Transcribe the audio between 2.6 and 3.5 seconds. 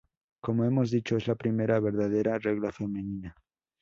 femenina.